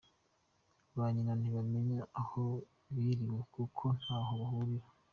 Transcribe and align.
Ba 0.95 1.05
nyina 1.13 1.33
ntibamenya 1.39 2.01
aho 2.21 2.43
biriwe 2.93 3.39
kuko 3.53 3.83
ntaho 3.99 4.31
bahurira. 4.41 4.87